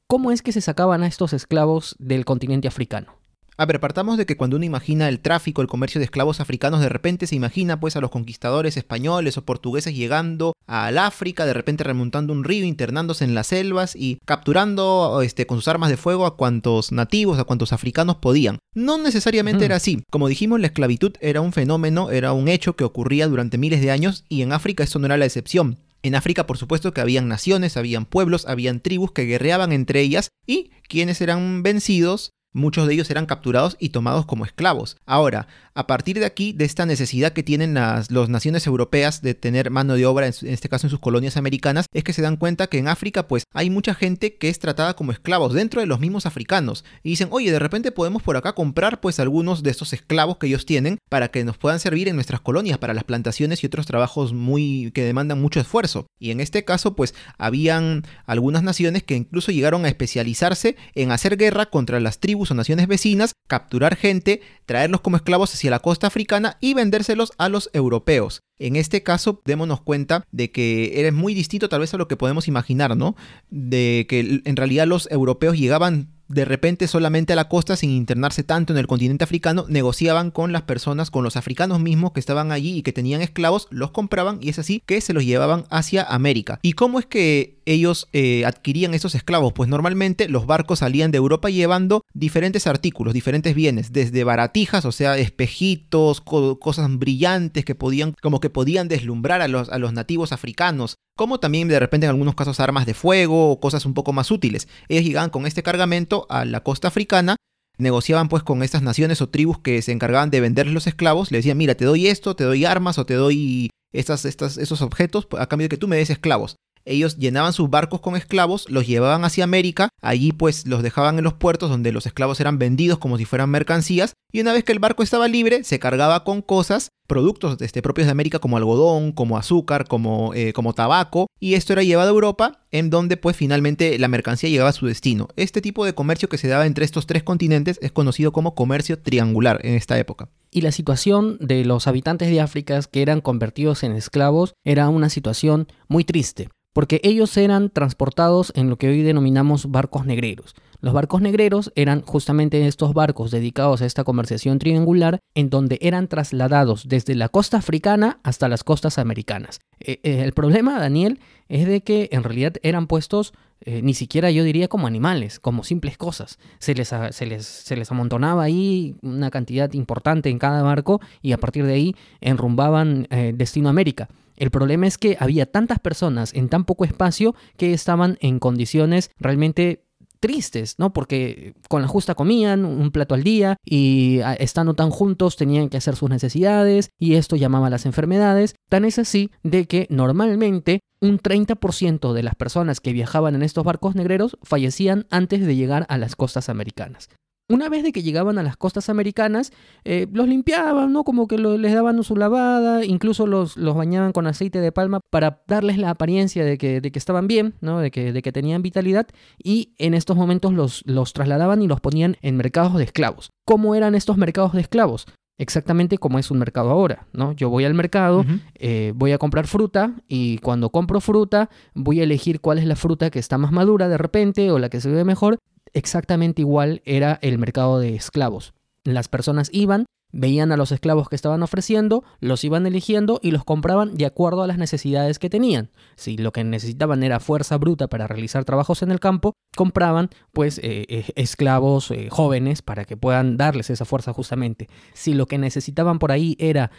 ¿cómo 0.06 0.30
es 0.30 0.42
que 0.42 0.52
se 0.52 0.60
sacaban 0.60 1.02
a 1.02 1.06
estos 1.06 1.32
esclavos 1.32 1.96
del 1.98 2.24
continente 2.24 2.68
africano? 2.68 3.14
A 3.62 3.64
ver, 3.64 3.78
partamos 3.78 4.18
de 4.18 4.26
que 4.26 4.36
cuando 4.36 4.56
uno 4.56 4.64
imagina 4.64 5.08
el 5.08 5.20
tráfico, 5.20 5.62
el 5.62 5.68
comercio 5.68 6.00
de 6.00 6.04
esclavos 6.06 6.40
africanos, 6.40 6.80
de 6.80 6.88
repente 6.88 7.28
se 7.28 7.36
imagina 7.36 7.78
pues 7.78 7.94
a 7.94 8.00
los 8.00 8.10
conquistadores 8.10 8.76
españoles 8.76 9.36
o 9.36 9.44
portugueses 9.44 9.94
llegando 9.94 10.54
al 10.66 10.98
África, 10.98 11.46
de 11.46 11.54
repente 11.54 11.84
remontando 11.84 12.32
un 12.32 12.42
río, 12.42 12.64
internándose 12.64 13.22
en 13.22 13.36
las 13.36 13.46
selvas 13.46 13.94
y 13.94 14.18
capturando 14.24 15.22
este, 15.22 15.46
con 15.46 15.58
sus 15.58 15.68
armas 15.68 15.90
de 15.90 15.96
fuego 15.96 16.26
a 16.26 16.36
cuantos 16.36 16.90
nativos, 16.90 17.38
a 17.38 17.44
cuantos 17.44 17.72
africanos 17.72 18.16
podían. 18.16 18.58
No 18.74 18.98
necesariamente 18.98 19.64
era 19.64 19.76
así. 19.76 20.02
Como 20.10 20.26
dijimos, 20.26 20.58
la 20.58 20.66
esclavitud 20.66 21.12
era 21.20 21.40
un 21.40 21.52
fenómeno, 21.52 22.10
era 22.10 22.32
un 22.32 22.48
hecho 22.48 22.74
que 22.74 22.82
ocurría 22.82 23.28
durante 23.28 23.58
miles 23.58 23.80
de 23.80 23.92
años 23.92 24.24
y 24.28 24.42
en 24.42 24.52
África 24.52 24.82
eso 24.82 24.98
no 24.98 25.06
era 25.06 25.18
la 25.18 25.26
excepción. 25.26 25.78
En 26.02 26.16
África, 26.16 26.48
por 26.48 26.58
supuesto, 26.58 26.92
que 26.92 27.00
habían 27.00 27.28
naciones, 27.28 27.76
habían 27.76 28.06
pueblos, 28.06 28.44
habían 28.48 28.80
tribus 28.80 29.12
que 29.12 29.22
guerreaban 29.22 29.70
entre 29.70 30.00
ellas 30.00 30.30
y 30.48 30.72
quienes 30.88 31.20
eran 31.20 31.62
vencidos 31.62 32.32
Muchos 32.54 32.86
de 32.86 32.92
ellos 32.92 33.10
eran 33.10 33.24
capturados 33.24 33.76
y 33.80 33.88
tomados 33.88 34.26
como 34.26 34.44
esclavos. 34.44 34.98
Ahora, 35.06 35.46
a 35.74 35.86
partir 35.86 36.18
de 36.18 36.26
aquí, 36.26 36.52
de 36.52 36.66
esta 36.66 36.84
necesidad 36.84 37.32
que 37.32 37.42
tienen 37.42 37.72
las, 37.72 38.10
naciones 38.10 38.66
europeas 38.66 39.22
de 39.22 39.32
tener 39.32 39.70
mano 39.70 39.94
de 39.94 40.04
obra, 40.04 40.26
en, 40.26 40.34
este 40.42 40.68
caso 40.68 40.86
en 40.86 40.90
sus 40.90 41.00
colonias 41.00 41.38
americanas, 41.38 41.86
es 41.94 42.04
que 42.04 42.12
se 42.12 42.20
dan 42.20 42.36
cuenta 42.36 42.66
que 42.66 42.76
en 42.76 42.88
África 42.88 43.26
pues 43.26 43.44
hay 43.54 43.70
mucha 43.70 43.94
gente 43.94 44.34
que 44.36 44.50
es 44.50 44.58
tratada 44.58 44.94
como 44.94 45.12
esclavos 45.12 45.54
dentro 45.54 45.80
de 45.80 45.86
los 45.86 45.98
mismos 45.98 46.26
africanos. 46.26 46.84
Y 47.02 47.10
dicen, 47.10 47.28
oye, 47.30 47.50
de 47.50 47.58
repente 47.58 47.90
podemos 47.90 48.22
por 48.22 48.36
acá 48.36 48.54
comprar 48.54 49.00
pues 49.00 49.18
algunos 49.18 49.62
de 49.62 49.70
estos 49.70 49.94
esclavos 49.94 50.36
que 50.36 50.46
ellos 50.46 50.66
tienen 50.66 50.98
para 51.08 51.28
que 51.28 51.44
nos 51.44 51.56
puedan 51.56 51.80
servir 51.80 52.08
en 52.08 52.16
nuestras 52.16 52.42
colonias 52.42 52.76
para 52.76 52.92
las 52.92 53.04
plantaciones 53.04 53.62
y 53.62 53.66
otros 53.66 53.86
trabajos 53.86 54.34
muy 54.34 54.90
que 54.92 55.04
demandan 55.04 55.40
mucho 55.40 55.58
esfuerzo. 55.58 56.06
Y 56.18 56.32
en 56.32 56.40
este 56.40 56.66
caso 56.66 56.94
pues 56.96 57.14
habían 57.38 58.02
algunas 58.26 58.62
naciones 58.62 59.04
que 59.04 59.16
incluso 59.16 59.52
llegaron 59.52 59.86
a 59.86 59.88
especializarse 59.88 60.76
en 60.94 61.12
hacer 61.12 61.38
guerra 61.38 61.66
contra 61.66 61.98
las 61.98 62.18
tribus 62.18 62.41
o 62.50 62.54
naciones 62.54 62.86
vecinas, 62.86 63.32
capturar 63.48 63.96
gente, 63.96 64.40
traerlos 64.66 65.00
como 65.00 65.16
esclavos 65.16 65.52
hacia 65.54 65.70
la 65.70 65.80
costa 65.80 66.06
africana 66.06 66.56
y 66.60 66.74
vendérselos 66.74 67.32
a 67.38 67.48
los 67.48 67.70
europeos. 67.72 68.40
En 68.58 68.76
este 68.76 69.02
caso, 69.02 69.40
démonos 69.44 69.80
cuenta 69.80 70.24
de 70.30 70.50
que 70.50 71.00
eres 71.00 71.12
muy 71.12 71.34
distinto 71.34 71.68
tal 71.68 71.80
vez 71.80 71.92
a 71.94 71.98
lo 71.98 72.08
que 72.08 72.16
podemos 72.16 72.48
imaginar, 72.48 72.96
¿no? 72.96 73.16
De 73.50 74.06
que 74.08 74.42
en 74.44 74.56
realidad 74.56 74.86
los 74.86 75.10
europeos 75.10 75.58
llegaban 75.58 76.12
de 76.32 76.46
repente 76.46 76.88
solamente 76.88 77.34
a 77.34 77.36
la 77.36 77.48
costa 77.48 77.76
sin 77.76 77.90
internarse 77.90 78.42
tanto 78.42 78.72
en 78.72 78.78
el 78.78 78.86
continente 78.86 79.24
africano, 79.24 79.66
negociaban 79.68 80.30
con 80.30 80.50
las 80.50 80.62
personas, 80.62 81.10
con 81.10 81.24
los 81.24 81.36
africanos 81.36 81.78
mismos 81.80 82.12
que 82.12 82.20
estaban 82.20 82.52
allí 82.52 82.78
y 82.78 82.82
que 82.82 82.92
tenían 82.92 83.20
esclavos, 83.20 83.68
los 83.70 83.90
compraban 83.90 84.38
y 84.40 84.48
es 84.48 84.58
así 84.58 84.82
que 84.86 85.00
se 85.02 85.12
los 85.12 85.24
llevaban 85.24 85.64
hacia 85.68 86.02
América. 86.02 86.58
¿Y 86.62 86.72
cómo 86.72 86.98
es 86.98 87.06
que 87.06 87.60
ellos 87.66 88.08
eh, 88.12 88.46
adquirían 88.46 88.94
esos 88.94 89.14
esclavos? 89.14 89.52
Pues 89.52 89.68
normalmente 89.68 90.28
los 90.28 90.46
barcos 90.46 90.78
salían 90.78 91.10
de 91.10 91.18
Europa 91.18 91.50
llevando 91.50 92.01
diferentes 92.14 92.66
artículos, 92.66 93.14
diferentes 93.14 93.54
bienes, 93.54 93.92
desde 93.92 94.24
baratijas, 94.24 94.84
o 94.84 94.92
sea, 94.92 95.16
espejitos, 95.16 96.20
cosas 96.20 96.98
brillantes 96.98 97.64
que 97.64 97.74
podían, 97.74 98.14
como 98.20 98.40
que 98.40 98.50
podían 98.50 98.88
deslumbrar 98.88 99.42
a 99.42 99.48
los, 99.48 99.68
a 99.68 99.78
los 99.78 99.92
nativos 99.92 100.32
africanos, 100.32 100.96
como 101.16 101.40
también 101.40 101.68
de 101.68 101.78
repente 101.78 102.06
en 102.06 102.10
algunos 102.10 102.34
casos 102.34 102.60
armas 102.60 102.86
de 102.86 102.94
fuego 102.94 103.50
o 103.50 103.60
cosas 103.60 103.86
un 103.86 103.94
poco 103.94 104.12
más 104.12 104.30
útiles. 104.30 104.68
Ellos 104.88 105.04
llegaban 105.04 105.30
con 105.30 105.46
este 105.46 105.62
cargamento 105.62 106.26
a 106.28 106.44
la 106.44 106.62
costa 106.62 106.88
africana, 106.88 107.36
negociaban 107.78 108.28
pues 108.28 108.42
con 108.42 108.62
estas 108.62 108.82
naciones 108.82 109.22
o 109.22 109.28
tribus 109.28 109.58
que 109.58 109.82
se 109.82 109.92
encargaban 109.92 110.30
de 110.30 110.40
venderles 110.40 110.74
los 110.74 110.86
esclavos, 110.86 111.30
le 111.30 111.38
decían, 111.38 111.58
mira, 111.58 111.74
te 111.74 111.84
doy 111.84 112.06
esto, 112.06 112.36
te 112.36 112.44
doy 112.44 112.64
armas 112.64 112.98
o 112.98 113.06
te 113.06 113.14
doy 113.14 113.70
estas, 113.92 114.24
estas, 114.24 114.56
estos 114.58 114.82
objetos 114.82 115.26
a 115.38 115.46
cambio 115.46 115.66
de 115.66 115.68
que 115.70 115.76
tú 115.76 115.88
me 115.88 115.96
des 115.96 116.10
esclavos. 116.10 116.56
Ellos 116.84 117.16
llenaban 117.16 117.52
sus 117.52 117.70
barcos 117.70 118.00
con 118.00 118.16
esclavos, 118.16 118.68
los 118.68 118.86
llevaban 118.86 119.24
hacia 119.24 119.44
América, 119.44 119.88
allí 120.00 120.32
pues 120.32 120.66
los 120.66 120.82
dejaban 120.82 121.18
en 121.18 121.24
los 121.24 121.34
puertos 121.34 121.70
donde 121.70 121.92
los 121.92 122.06
esclavos 122.06 122.40
eran 122.40 122.58
vendidos 122.58 122.98
como 122.98 123.18
si 123.18 123.24
fueran 123.24 123.50
mercancías, 123.50 124.14
y 124.32 124.40
una 124.40 124.52
vez 124.52 124.64
que 124.64 124.72
el 124.72 124.78
barco 124.78 125.02
estaba 125.02 125.28
libre, 125.28 125.64
se 125.64 125.78
cargaba 125.78 126.24
con 126.24 126.42
cosas, 126.42 126.88
productos 127.06 127.60
este, 127.60 127.82
propios 127.82 128.06
de 128.06 128.12
América 128.12 128.38
como 128.38 128.56
algodón, 128.56 129.12
como 129.12 129.36
azúcar, 129.36 129.86
como, 129.86 130.32
eh, 130.34 130.52
como 130.52 130.72
tabaco, 130.72 131.26
y 131.38 131.54
esto 131.54 131.74
era 131.74 131.82
llevado 131.82 132.08
a 132.08 132.14
Europa, 132.14 132.64
en 132.70 132.88
donde 132.88 133.16
pues 133.16 133.36
finalmente 133.36 133.98
la 133.98 134.08
mercancía 134.08 134.48
llegaba 134.48 134.70
a 134.70 134.72
su 134.72 134.86
destino. 134.86 135.28
Este 135.36 135.60
tipo 135.60 135.84
de 135.84 135.94
comercio 135.94 136.28
que 136.28 136.38
se 136.38 136.48
daba 136.48 136.66
entre 136.66 136.84
estos 136.84 137.06
tres 137.06 137.22
continentes 137.22 137.78
es 137.82 137.92
conocido 137.92 138.32
como 138.32 138.54
comercio 138.54 138.98
triangular 138.98 139.60
en 139.62 139.74
esta 139.74 139.98
época. 139.98 140.30
Y 140.50 140.62
la 140.62 140.72
situación 140.72 141.36
de 141.40 141.64
los 141.64 141.86
habitantes 141.86 142.30
de 142.30 142.40
África 142.40 142.80
que 142.90 143.02
eran 143.02 143.20
convertidos 143.20 143.82
en 143.82 143.92
esclavos 143.92 144.54
era 144.64 144.88
una 144.88 145.10
situación 145.10 145.68
muy 145.88 146.04
triste 146.04 146.48
porque 146.72 147.00
ellos 147.04 147.36
eran 147.36 147.70
transportados 147.70 148.52
en 148.56 148.70
lo 148.70 148.76
que 148.76 148.88
hoy 148.88 149.02
denominamos 149.02 149.70
barcos 149.70 150.06
negreros. 150.06 150.54
Los 150.82 150.94
barcos 150.94 151.22
negreros 151.22 151.70
eran 151.76 152.02
justamente 152.02 152.66
estos 152.66 152.92
barcos 152.92 153.30
dedicados 153.30 153.80
a 153.80 153.86
esta 153.86 154.02
conversación 154.02 154.58
triangular 154.58 155.20
en 155.36 155.48
donde 155.48 155.78
eran 155.80 156.08
trasladados 156.08 156.88
desde 156.88 157.14
la 157.14 157.28
costa 157.28 157.58
africana 157.58 158.18
hasta 158.24 158.48
las 158.48 158.64
costas 158.64 158.98
americanas. 158.98 159.60
Eh, 159.78 160.00
eh, 160.02 160.22
el 160.24 160.32
problema, 160.32 160.80
Daniel, 160.80 161.20
es 161.48 161.68
de 161.68 161.82
que 161.82 162.08
en 162.10 162.24
realidad 162.24 162.54
eran 162.64 162.88
puestos 162.88 163.32
eh, 163.64 163.80
ni 163.80 163.94
siquiera 163.94 164.32
yo 164.32 164.42
diría 164.42 164.66
como 164.66 164.88
animales, 164.88 165.38
como 165.38 165.62
simples 165.62 165.96
cosas. 165.96 166.40
Se 166.58 166.74
les, 166.74 166.92
se 167.10 167.26
les, 167.26 167.46
se 167.46 167.76
les 167.76 167.88
amontonaba 167.92 168.42
ahí 168.42 168.96
una 169.02 169.30
cantidad 169.30 169.72
importante 169.74 170.30
en 170.30 170.40
cada 170.40 170.62
barco 170.62 171.00
y 171.22 171.30
a 171.30 171.38
partir 171.38 171.64
de 171.64 171.74
ahí 171.74 171.96
enrumbaban 172.20 173.06
destino 173.34 173.68
América. 173.68 174.08
El 174.36 174.50
problema 174.50 174.86
es 174.86 174.98
que 174.98 175.16
había 175.20 175.46
tantas 175.46 175.78
personas 175.78 176.34
en 176.34 176.48
tan 176.48 176.64
poco 176.64 176.84
espacio 176.84 177.34
que 177.56 177.72
estaban 177.72 178.18
en 178.20 178.38
condiciones 178.38 179.10
realmente 179.18 179.84
tristes, 180.22 180.78
¿no? 180.78 180.92
Porque 180.92 181.54
con 181.68 181.82
la 181.82 181.88
justa 181.88 182.14
comían 182.14 182.64
un 182.64 182.92
plato 182.92 183.14
al 183.14 183.24
día 183.24 183.56
y 183.64 184.20
ah, 184.20 184.34
estando 184.34 184.74
tan 184.74 184.90
juntos 184.90 185.36
tenían 185.36 185.68
que 185.68 185.76
hacer 185.76 185.96
sus 185.96 186.08
necesidades 186.08 186.90
y 186.98 187.14
esto 187.14 187.34
llamaba 187.34 187.66
a 187.66 187.70
las 187.70 187.86
enfermedades. 187.86 188.54
Tan 188.70 188.84
es 188.84 188.98
así 188.98 189.32
de 189.42 189.66
que 189.66 189.86
normalmente 189.90 190.80
un 191.00 191.18
30% 191.18 192.12
de 192.12 192.22
las 192.22 192.36
personas 192.36 192.80
que 192.80 192.92
viajaban 192.92 193.34
en 193.34 193.42
estos 193.42 193.64
barcos 193.64 193.96
negreros 193.96 194.38
fallecían 194.42 195.06
antes 195.10 195.44
de 195.44 195.56
llegar 195.56 195.84
a 195.88 195.98
las 195.98 196.14
costas 196.14 196.48
americanas. 196.48 197.08
Una 197.48 197.68
vez 197.68 197.82
de 197.82 197.92
que 197.92 198.02
llegaban 198.02 198.38
a 198.38 198.42
las 198.42 198.56
costas 198.56 198.88
americanas, 198.88 199.52
eh, 199.84 200.06
los 200.12 200.28
limpiaban, 200.28 200.92
¿no? 200.92 201.04
Como 201.04 201.26
que 201.28 201.36
les 201.36 201.74
daban 201.74 202.02
su 202.02 202.16
lavada, 202.16 202.84
incluso 202.84 203.26
los, 203.26 203.56
los, 203.56 203.74
bañaban 203.74 204.12
con 204.12 204.26
aceite 204.26 204.60
de 204.60 204.72
palma 204.72 205.00
para 205.10 205.42
darles 205.46 205.76
la 205.76 205.90
apariencia 205.90 206.44
de 206.44 206.56
que, 206.56 206.80
de 206.80 206.92
que 206.92 206.98
estaban 206.98 207.26
bien, 207.26 207.54
¿no? 207.60 207.80
De 207.80 207.90
que, 207.90 208.12
de 208.12 208.22
que, 208.22 208.32
tenían 208.32 208.62
vitalidad, 208.62 209.06
y 209.42 209.74
en 209.78 209.94
estos 209.94 210.16
momentos 210.16 210.52
los, 210.52 210.82
los 210.86 211.12
trasladaban 211.12 211.60
y 211.62 211.66
los 211.66 211.80
ponían 211.80 212.16
en 212.22 212.36
mercados 212.36 212.76
de 212.76 212.84
esclavos. 212.84 213.30
¿Cómo 213.44 213.74
eran 213.74 213.94
estos 213.94 214.16
mercados 214.16 214.52
de 214.52 214.60
esclavos? 214.60 215.06
exactamente 215.38 215.98
como 215.98 216.18
es 216.18 216.30
un 216.30 216.38
mercado 216.38 216.70
ahora, 216.70 217.06
¿no? 217.12 217.32
Yo 217.32 217.50
voy 217.50 217.64
al 217.64 217.74
mercado, 217.74 218.24
eh, 218.54 218.92
voy 218.94 219.12
a 219.12 219.18
comprar 219.18 219.46
fruta 219.46 219.94
y 220.06 220.38
cuando 220.38 220.70
compro 220.70 221.00
fruta 221.00 221.50
voy 221.74 222.00
a 222.00 222.04
elegir 222.04 222.40
cuál 222.40 222.58
es 222.58 222.66
la 222.66 222.76
fruta 222.76 223.10
que 223.10 223.18
está 223.18 223.38
más 223.38 223.50
madura 223.50 223.88
de 223.88 223.98
repente 223.98 224.50
o 224.52 224.58
la 224.58 224.68
que 224.68 224.80
se 224.80 224.88
ve 224.90 225.04
mejor 225.04 225.38
exactamente 225.74 226.42
igual 226.42 226.82
era 226.84 227.18
el 227.22 227.38
mercado 227.38 227.78
de 227.78 227.94
esclavos. 227.94 228.54
Las 228.84 229.08
personas 229.08 229.48
iban, 229.52 229.86
veían 230.12 230.52
a 230.52 230.56
los 230.56 230.72
esclavos 230.72 231.08
que 231.08 231.16
estaban 231.16 231.42
ofreciendo, 231.42 232.04
los 232.20 232.44
iban 232.44 232.66
eligiendo 232.66 233.18
y 233.22 233.30
los 233.30 233.44
compraban 233.44 233.96
de 233.96 234.06
acuerdo 234.06 234.42
a 234.42 234.46
las 234.46 234.58
necesidades 234.58 235.18
que 235.18 235.30
tenían. 235.30 235.70
Si 235.96 236.16
lo 236.16 236.32
que 236.32 236.44
necesitaban 236.44 237.02
era 237.02 237.18
fuerza 237.18 237.56
bruta 237.56 237.88
para 237.88 238.06
realizar 238.06 238.44
trabajos 238.44 238.82
en 238.82 238.90
el 238.90 239.00
campo, 239.00 239.32
compraban 239.56 240.10
pues 240.32 240.58
eh, 240.58 240.86
eh, 240.88 241.12
esclavos 241.16 241.90
eh, 241.90 242.08
jóvenes 242.10 242.62
para 242.62 242.84
que 242.84 242.96
puedan 242.96 243.36
darles 243.36 243.70
esa 243.70 243.84
fuerza 243.84 244.12
justamente. 244.12 244.68
Si 244.92 245.14
lo 245.14 245.26
que 245.26 245.38
necesitaban 245.38 245.98
por 245.98 246.12
ahí 246.12 246.36
era 246.38 246.70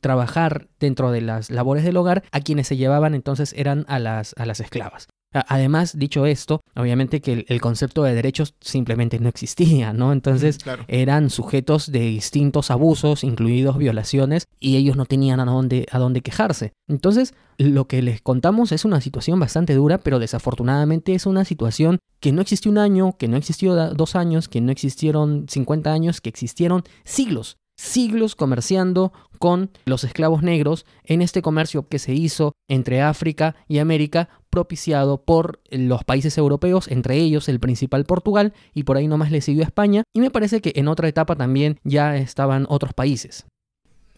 trabajar 0.00 0.68
dentro 0.78 1.10
de 1.10 1.20
las 1.20 1.50
labores 1.50 1.84
del 1.84 1.96
hogar, 1.96 2.22
a 2.30 2.40
quienes 2.40 2.68
se 2.68 2.76
llevaban 2.76 3.14
entonces 3.14 3.52
eran 3.56 3.84
a 3.88 3.98
las, 3.98 4.34
a 4.38 4.46
las 4.46 4.60
esclavas. 4.60 5.08
Además, 5.32 5.98
dicho 5.98 6.26
esto, 6.26 6.60
obviamente 6.76 7.20
que 7.20 7.44
el, 7.48 7.60
concepto 7.60 8.02
de 8.02 8.14
derechos 8.14 8.54
simplemente 8.60 9.18
no 9.18 9.28
existía, 9.28 9.92
¿no? 9.92 10.12
Entonces 10.12 10.58
eran 10.88 11.30
sujetos 11.30 11.90
de 11.90 12.00
distintos 12.00 12.70
abusos, 12.70 13.24
incluidos 13.24 13.78
violaciones, 13.78 14.46
y 14.60 14.76
ellos 14.76 14.96
no 14.96 15.06
tenían 15.06 15.40
a 15.40 15.44
dónde, 15.44 15.86
a 15.90 15.98
dónde 15.98 16.20
quejarse. 16.20 16.72
Entonces, 16.88 17.34
lo 17.58 17.86
que 17.86 18.02
les 18.02 18.20
contamos 18.20 18.72
es 18.72 18.84
una 18.84 19.00
situación 19.00 19.40
bastante 19.40 19.74
dura, 19.74 19.98
pero 19.98 20.18
desafortunadamente 20.18 21.14
es 21.14 21.26
una 21.26 21.44
situación 21.44 21.98
que 22.20 22.32
no 22.32 22.42
existió 22.42 22.70
un 22.70 22.78
año, 22.78 23.16
que 23.16 23.28
no 23.28 23.36
existió 23.36 23.74
dos 23.94 24.16
años, 24.16 24.48
que 24.48 24.60
no 24.60 24.70
existieron 24.72 25.46
50 25.48 25.92
años, 25.92 26.20
que 26.20 26.28
existieron 26.28 26.84
siglos 27.04 27.56
siglos 27.82 28.36
comerciando 28.36 29.12
con 29.38 29.70
los 29.86 30.04
esclavos 30.04 30.42
negros 30.42 30.86
en 31.04 31.20
este 31.20 31.42
comercio 31.42 31.88
que 31.88 31.98
se 31.98 32.14
hizo 32.14 32.52
entre 32.68 33.02
África 33.02 33.56
y 33.66 33.78
América, 33.78 34.28
propiciado 34.52 35.24
por 35.24 35.60
los 35.70 36.04
países 36.04 36.36
europeos, 36.38 36.86
entre 36.88 37.16
ellos 37.16 37.48
el 37.48 37.58
principal 37.58 38.04
Portugal, 38.04 38.52
y 38.74 38.84
por 38.84 38.98
ahí 38.98 39.08
nomás 39.08 39.32
le 39.32 39.40
siguió 39.40 39.64
España, 39.64 40.04
y 40.14 40.20
me 40.20 40.30
parece 40.30 40.60
que 40.60 40.74
en 40.76 40.86
otra 40.86 41.08
etapa 41.08 41.34
también 41.34 41.80
ya 41.82 42.16
estaban 42.16 42.66
otros 42.68 42.92
países. 42.92 43.46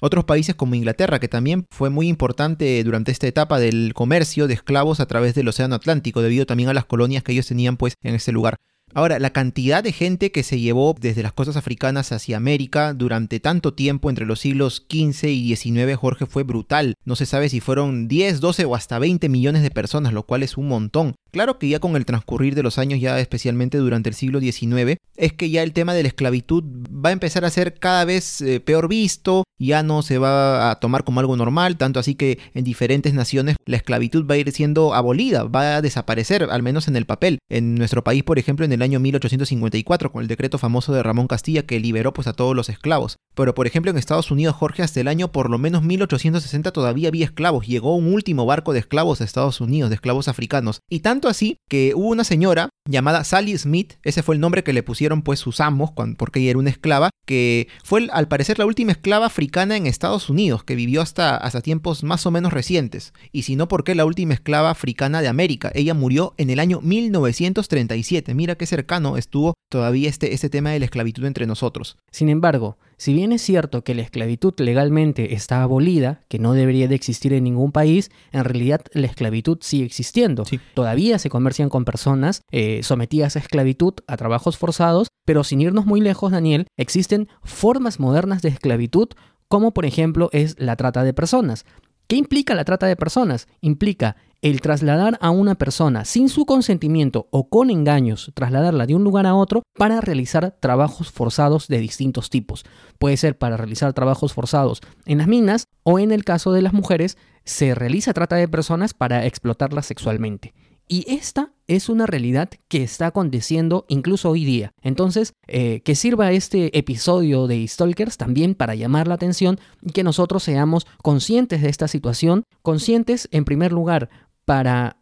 Otros 0.00 0.25
países 0.25 0.57
como 0.57 0.75
Inglaterra, 0.75 1.21
que 1.21 1.29
también 1.29 1.67
fue 1.71 1.88
muy 1.88 2.09
importante 2.09 2.83
durante 2.83 3.12
esta 3.12 3.29
etapa 3.29 3.59
del 3.59 3.95
comercio 3.95 4.49
de 4.49 4.55
esclavos 4.55 4.99
a 4.99 5.07
través 5.07 5.35
del 5.35 5.49
Océano 5.49 5.76
Atlántico, 5.76 6.21
debido 6.21 6.47
también 6.47 6.69
a 6.69 6.75
las 6.75 6.85
colonias 6.85 7.23
que 7.23 7.33
ellos 7.33 7.47
tenían 7.47 7.76
pues 7.76 7.95
en 8.03 8.17
este 8.17 8.33
lugar. 8.33 8.57
Ahora, 8.95 9.19
la 9.19 9.31
cantidad 9.31 9.83
de 9.83 9.91
gente 9.91 10.31
que 10.31 10.45
se 10.45 10.61
llevó 10.61 10.95
desde 10.99 11.25
las 11.25 11.33
costas 11.33 11.57
africanas 11.57 12.13
hacia 12.13 12.37
América 12.37 12.95
durante 12.95 13.41
tanto 13.41 13.75
tiempo 13.75 14.09
entre 14.09 14.25
los 14.25 14.39
siglos 14.39 14.87
XV 14.89 15.29
y 15.31 15.57
XIX, 15.57 15.97
Jorge, 15.97 16.27
fue 16.27 16.45
brutal. 16.45 16.95
No 17.05 17.17
se 17.17 17.27
sabe 17.27 17.49
si 17.49 17.59
fueron 17.59 18.07
10, 18.07 18.41
12 18.41 18.65
o 18.67 18.77
hasta 18.77 19.01
20 19.01 19.29
millones 19.29 19.63
de 19.63 19.73
personas, 19.73 20.13
lo 20.13 20.23
cual 20.23 20.45
es 20.45 20.57
un 20.57 20.69
montón. 20.69 21.17
Claro 21.33 21.59
que 21.59 21.69
ya 21.69 21.81
con 21.81 21.97
el 21.97 22.07
transcurrir 22.07 22.55
de 22.55 22.63
los 22.63 22.79
años, 22.79 23.01
ya 23.01 23.19
especialmente 23.19 23.79
durante 23.79 24.09
el 24.09 24.15
siglo 24.15 24.39
XIX, 24.39 24.99
es 25.17 25.33
que 25.33 25.51
ya 25.51 25.65
el 25.65 25.73
tema 25.73 25.93
de 25.93 26.03
la 26.03 26.09
esclavitud 26.09 26.63
va 26.89 27.09
a 27.09 27.13
empezar 27.13 27.45
a 27.45 27.51
ser 27.51 27.75
cada 27.75 28.05
vez 28.05 28.41
eh, 28.41 28.61
peor 28.61 28.87
visto, 28.87 29.43
ya 29.59 29.83
no 29.83 30.03
se 30.03 30.19
va 30.19 30.71
a 30.71 30.79
tomar 30.79 31.03
como 31.03 31.19
algo 31.19 31.37
normal, 31.37 31.77
tanto 31.77 31.99
así 31.99 32.15
que 32.15 32.39
en 32.55 32.63
diferentes 32.63 33.15
naciones 33.15 33.57
la 33.67 33.77
esclavitud 33.77 34.25
va 34.31 34.35
a 34.35 34.39
ir 34.39 34.53
siendo 34.53 34.95
abolida, 34.95 35.43
va 35.43 35.77
a 35.77 35.83
desaparecer, 35.83 36.45
al 36.49 36.63
menos 36.63 36.87
en 36.87 36.95
el 36.95 37.07
papel. 37.07 37.39
En 37.49 37.75
nuestro 37.75 38.05
país, 38.05 38.23
por 38.23 38.39
ejemplo, 38.39 38.65
en 38.65 38.73
el 38.73 38.83
año 38.85 39.00
1854, 39.00 40.12
con 40.12 40.23
el 40.23 40.29
decreto 40.29 40.59
famoso 40.59 40.93
de 40.93 41.03
Ramón 41.03 41.26
Castilla 41.26 41.64
que 41.64 41.81
liberó 41.81 42.12
pues 42.12 42.29
a 42.29 42.33
todos 42.33 42.55
los 42.55 42.69
esclavos. 42.69 43.17
Pero 43.35 43.55
por 43.55 43.67
ejemplo 43.67 43.91
en 43.91 43.99
Estados 43.99 44.31
Unidos, 44.31 44.55
Jorge, 44.55 44.83
hasta 44.83 45.00
el 45.00 45.09
año 45.09 45.33
por 45.33 45.50
lo 45.50 45.59
menos 45.59 45.83
1860 45.83 46.71
todavía 46.71 47.09
había 47.09 47.25
esclavos. 47.25 47.67
Llegó 47.67 47.97
un 47.97 48.12
último 48.12 48.47
barco 48.47 48.73
de 48.73 48.79
esclavos 48.79 49.21
a 49.21 49.25
Estados 49.25 49.61
Unidos, 49.61 49.91
de 49.91 49.97
esclavos 49.97 50.29
africanos. 50.29 50.81
Y 50.88 51.00
tanto 51.00 51.29
así 51.29 51.57
que 51.69 51.95
hubo 51.97 52.09
una 52.09 52.25
señora 52.25 52.71
llamada 52.87 53.25
Sally 53.25 53.57
Smith, 53.57 53.95
ese 54.03 54.23
fue 54.23 54.35
el 54.35 54.41
nombre 54.41 54.62
que 54.62 54.75
le 54.75 54.83
pusieron 54.83 55.23
pues 55.23 55.41
sus 55.41 55.61
amos, 55.61 55.93
porque 56.19 56.41
ella 56.41 56.50
era 56.50 56.59
una 56.59 56.71
esclava, 56.71 57.11
que 57.25 57.69
fue 57.83 58.09
al 58.12 58.29
parecer 58.29 58.59
la 58.59 58.67
última 58.67 58.93
esclava 58.93 59.26
africana 59.26 59.76
en 59.76 59.87
Estados 59.87 60.29
Unidos, 60.29 60.64
que 60.64 60.75
vivió 60.75 61.00
hasta, 61.00 61.37
hasta 61.37 61.62
tiempos 61.62 62.05
más 62.05 62.26
o 62.26 62.31
menos 62.31 62.53
recientes. 62.53 63.14
Y 63.33 63.43
si 63.43 63.57
no, 63.57 63.69
¿por 63.69 63.85
qué 63.85 63.95
la 63.95 64.05
última 64.05 64.35
esclava 64.35 64.71
africana 64.71 65.23
de 65.23 65.29
América? 65.29 65.73
Ella 65.75 65.95
murió 65.95 66.35
en 66.37 66.50
el 66.50 66.61
año 66.61 66.81
1937. 66.83 68.35
Mira 68.35 68.57
qué 68.57 68.67
cercano 68.67 69.17
estuvo 69.17 69.55
todavía 69.71 70.11
este, 70.11 70.35
este 70.35 70.50
tema 70.50 70.71
de 70.71 70.79
la 70.79 70.85
esclavitud 70.85 71.25
entre 71.25 71.47
nosotros. 71.47 71.97
Sin 72.11 72.29
embargo, 72.29 72.76
si 72.97 73.13
bien 73.13 73.33
es 73.33 73.43
cierto 73.43 73.85
que 73.85 73.95
la 73.95 74.03
esclavitud 74.03 74.55
legalmente 74.59 75.35
está 75.35 75.63
abolida, 75.63 76.23
que 76.29 76.39
no 76.39 76.53
debería 76.53 76.89
de 76.89 76.95
existir 76.95 77.33
en 77.33 77.45
ningún 77.45 77.73
país, 77.73 78.11
en 78.33 78.45
realidad 78.45 78.83
la 78.93 79.07
esclavitud 79.07 79.59
sigue 79.61 79.85
existiendo. 79.85 80.45
Todavía 80.75 81.19
se 81.19 81.31
comercian 81.31 81.69
con 81.69 81.85
personas 81.85 82.43
eh, 82.51 82.81
sometidas 82.83 83.37
a 83.37 83.41
esclavitud, 83.41 83.95
a 84.07 84.17
trabajos 84.17 84.59
forzados, 84.59 85.09
pero 85.25 85.45
sin 85.45 85.61
irnos 85.61 85.87
muy 85.87 86.01
lejos, 86.01 86.33
Daniel, 86.33 86.67
existen 86.77 87.29
formas 87.43 88.01
modernas 88.01 88.43
de 88.43 88.51
esclavitud 88.51 89.09
como 89.49 89.73
por 89.73 89.85
ejemplo 89.85 90.31
es 90.33 90.57
la 90.59 90.77
trata 90.77 91.05
de 91.05 91.15
personas. 91.15 91.65
¿Qué 92.06 92.16
implica 92.16 92.54
la 92.54 92.64
trata 92.64 92.87
de 92.87 92.96
personas? 92.96 93.49
Implica 93.62 94.16
el 94.42 94.61
trasladar 94.61 95.16
a 95.23 95.30
una 95.30 95.54
persona 95.54 96.04
sin 96.04 96.28
su 96.28 96.44
consentimiento 96.44 97.28
o 97.30 97.49
con 97.49 97.70
engaños, 97.70 98.30
trasladarla 98.34 98.84
de 98.84 98.94
un 98.94 99.04
lugar 99.04 99.26
a 99.26 99.34
otro 99.34 99.62
para 99.78 100.02
realizar 100.02 100.54
trabajos 100.61 101.11
forzados 101.11 101.66
de 101.66 101.78
distintos 101.78 102.28
tipos. 102.28 102.66
Puede 102.99 103.16
ser 103.16 103.38
para 103.38 103.56
realizar 103.56 103.94
trabajos 103.94 104.34
forzados 104.34 104.82
en 105.06 105.16
las 105.16 105.28
minas 105.28 105.68
o 105.82 105.99
en 105.99 106.12
el 106.12 106.25
caso 106.25 106.52
de 106.52 106.61
las 106.61 106.75
mujeres 106.75 107.16
se 107.44 107.75
realiza 107.75 108.12
trata 108.12 108.37
de 108.37 108.49
personas 108.49 108.92
para 108.92 109.25
explotarlas 109.25 109.87
sexualmente. 109.87 110.52
Y 110.87 111.11
esta 111.11 111.53
es 111.67 111.88
una 111.88 112.07
realidad 112.07 112.50
que 112.69 112.83
está 112.83 113.07
aconteciendo 113.07 113.87
incluso 113.88 114.31
hoy 114.31 114.45
día. 114.45 114.73
Entonces, 114.83 115.33
eh, 115.47 115.81
que 115.81 115.95
sirva 115.95 116.33
este 116.33 116.76
episodio 116.79 117.47
de 117.47 117.67
Stalkers 117.67 118.19
también 118.19 118.55
para 118.55 118.75
llamar 118.75 119.09
la 119.09 119.14
atención 119.14 119.59
y 119.83 119.93
que 119.93 120.05
nosotros 120.05 120.43
seamos 120.43 120.87
conscientes 121.03 121.62
de 121.62 121.71
esta 121.71 121.88
situación, 121.88 122.45
conscientes 122.62 123.29
en 123.31 123.45
primer 123.45 123.73
lugar 123.73 124.11
para 124.45 124.99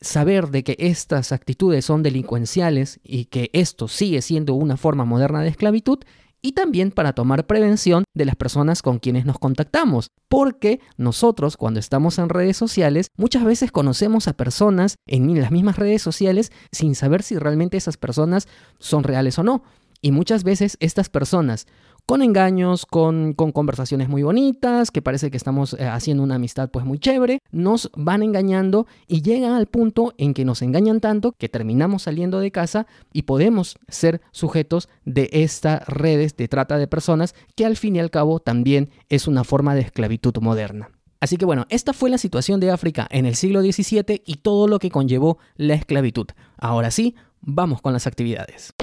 saber 0.00 0.48
de 0.48 0.64
que 0.64 0.76
estas 0.78 1.32
actitudes 1.32 1.84
son 1.84 2.02
delincuenciales 2.02 3.00
y 3.02 3.26
que 3.26 3.50
esto 3.52 3.88
sigue 3.88 4.22
siendo 4.22 4.54
una 4.54 4.76
forma 4.76 5.04
moderna 5.04 5.42
de 5.42 5.48
esclavitud 5.48 5.98
y 6.46 6.52
también 6.52 6.92
para 6.92 7.12
tomar 7.12 7.48
prevención 7.48 8.04
de 8.14 8.24
las 8.24 8.36
personas 8.36 8.80
con 8.80 9.00
quienes 9.00 9.26
nos 9.26 9.36
contactamos, 9.36 10.12
porque 10.28 10.78
nosotros 10.96 11.56
cuando 11.56 11.80
estamos 11.80 12.20
en 12.20 12.28
redes 12.28 12.56
sociales 12.56 13.08
muchas 13.16 13.42
veces 13.42 13.72
conocemos 13.72 14.28
a 14.28 14.36
personas 14.36 14.94
en 15.08 15.40
las 15.40 15.50
mismas 15.50 15.74
redes 15.74 16.02
sociales 16.02 16.52
sin 16.70 16.94
saber 16.94 17.24
si 17.24 17.36
realmente 17.36 17.76
esas 17.76 17.96
personas 17.96 18.46
son 18.78 19.02
reales 19.02 19.40
o 19.40 19.42
no. 19.42 19.64
Y 20.00 20.12
muchas 20.12 20.44
veces 20.44 20.76
estas 20.78 21.08
personas 21.08 21.66
con 22.06 22.22
engaños, 22.22 22.86
con, 22.86 23.34
conversaciones 23.34 24.08
muy 24.08 24.22
bonitas, 24.22 24.90
que 24.92 25.02
parece 25.02 25.30
que 25.30 25.36
estamos 25.36 25.74
eh, 25.74 25.84
haciendo 25.86 26.22
una 26.22 26.36
amistad 26.36 26.70
pues 26.70 26.86
muy 26.86 26.98
chévere, 26.98 27.40
nos 27.50 27.90
van 27.96 28.22
engañando 28.22 28.86
y 29.08 29.22
llegan 29.22 29.52
al 29.52 29.66
punto 29.66 30.14
en 30.16 30.32
que 30.32 30.44
nos 30.44 30.62
engañan 30.62 31.00
tanto 31.00 31.32
que 31.32 31.48
terminamos 31.48 32.04
saliendo 32.04 32.38
de 32.38 32.52
casa 32.52 32.86
y 33.12 33.22
podemos 33.22 33.76
ser 33.88 34.20
sujetos 34.30 34.88
de 35.04 35.28
estas 35.32 35.84
redes 35.88 36.36
de 36.36 36.46
trata 36.46 36.78
de 36.78 36.86
personas 36.86 37.34
que 37.56 37.66
al 37.66 37.76
fin 37.76 37.96
y 37.96 37.98
al 37.98 38.10
cabo 38.10 38.38
también 38.38 38.90
es 39.08 39.26
una 39.26 39.42
forma 39.42 39.74
de 39.74 39.80
esclavitud 39.80 40.34
moderna. 40.40 40.90
Así 41.18 41.38
que 41.38 41.44
bueno, 41.44 41.66
esta 41.70 41.92
fue 41.92 42.10
la 42.10 42.18
situación 42.18 42.60
de 42.60 42.70
África 42.70 43.08
en 43.10 43.26
el 43.26 43.34
siglo 43.34 43.62
XVII 43.62 44.22
y 44.24 44.36
todo 44.36 44.68
lo 44.68 44.78
que 44.78 44.90
conllevó 44.90 45.38
la 45.56 45.74
esclavitud. 45.74 46.26
Ahora 46.56 46.92
sí, 46.92 47.16
vamos 47.40 47.80
con 47.80 47.92
las 47.92 48.06
actividades. 48.06 48.74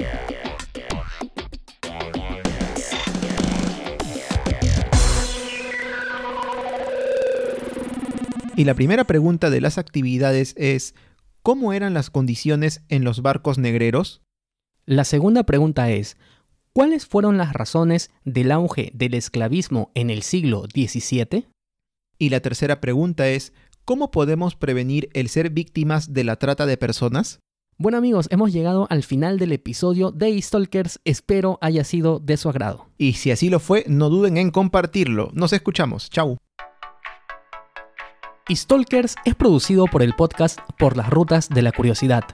Y 8.56 8.64
la 8.64 8.74
primera 8.74 9.04
pregunta 9.04 9.50
de 9.50 9.60
las 9.60 9.78
actividades 9.78 10.54
es, 10.56 10.94
¿cómo 11.42 11.72
eran 11.72 11.92
las 11.92 12.10
condiciones 12.10 12.82
en 12.88 13.02
los 13.02 13.20
barcos 13.20 13.58
negreros? 13.58 14.22
La 14.86 15.02
segunda 15.04 15.42
pregunta 15.42 15.90
es, 15.90 16.16
¿cuáles 16.72 17.04
fueron 17.04 17.36
las 17.36 17.52
razones 17.52 18.10
del 18.24 18.52
auge 18.52 18.92
del 18.94 19.14
esclavismo 19.14 19.90
en 19.94 20.08
el 20.08 20.22
siglo 20.22 20.66
XVII? 20.72 21.48
Y 22.16 22.28
la 22.28 22.40
tercera 22.40 22.80
pregunta 22.80 23.28
es, 23.28 23.52
¿cómo 23.84 24.12
podemos 24.12 24.54
prevenir 24.54 25.08
el 25.14 25.28
ser 25.28 25.50
víctimas 25.50 26.12
de 26.12 26.22
la 26.22 26.36
trata 26.36 26.64
de 26.64 26.76
personas? 26.76 27.40
Bueno 27.76 27.98
amigos, 27.98 28.28
hemos 28.30 28.52
llegado 28.52 28.86
al 28.88 29.02
final 29.02 29.36
del 29.40 29.50
episodio 29.50 30.12
de 30.12 30.40
Stalkers, 30.40 31.00
espero 31.04 31.58
haya 31.60 31.82
sido 31.82 32.20
de 32.20 32.36
su 32.36 32.48
agrado. 32.48 32.86
Y 32.98 33.14
si 33.14 33.32
así 33.32 33.50
lo 33.50 33.58
fue, 33.58 33.84
no 33.88 34.10
duden 34.10 34.36
en 34.36 34.52
compartirlo. 34.52 35.30
Nos 35.34 35.52
escuchamos, 35.52 36.08
chau. 38.46 38.56
Stalkers 38.56 39.16
es 39.24 39.34
producido 39.34 39.86
por 39.86 40.02
el 40.02 40.14
podcast 40.14 40.58
Por 40.78 40.96
las 40.96 41.10
Rutas 41.10 41.48
de 41.48 41.62
la 41.62 41.72
Curiosidad, 41.72 42.24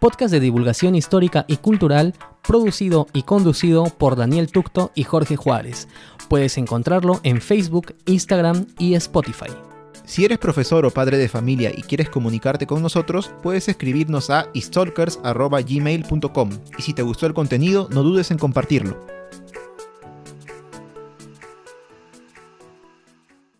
podcast 0.00 0.32
de 0.32 0.40
divulgación 0.40 0.94
histórica 0.94 1.44
y 1.48 1.56
cultural 1.58 2.14
producido 2.42 3.06
y 3.12 3.22
conducido 3.22 3.84
por 3.84 4.16
Daniel 4.16 4.50
Tucto 4.50 4.90
y 4.94 5.04
Jorge 5.04 5.36
Juárez. 5.36 5.86
Puedes 6.28 6.58
encontrarlo 6.58 7.20
en 7.22 7.40
Facebook, 7.40 7.94
Instagram 8.06 8.66
y 8.78 8.94
Spotify. 8.94 9.50
Si 10.04 10.24
eres 10.24 10.38
profesor 10.38 10.84
o 10.84 10.90
padre 10.90 11.16
de 11.16 11.28
familia 11.28 11.70
y 11.74 11.82
quieres 11.82 12.08
comunicarte 12.10 12.66
con 12.66 12.82
nosotros, 12.82 13.30
puedes 13.42 13.68
escribirnos 13.68 14.30
a 14.30 14.48
stalkers.gmail.com 14.56 16.50
y 16.76 16.82
si 16.82 16.92
te 16.92 17.02
gustó 17.02 17.26
el 17.26 17.34
contenido, 17.34 17.86
no 17.92 18.02
dudes 18.02 18.32
en 18.32 18.38
compartirlo. 18.38 19.21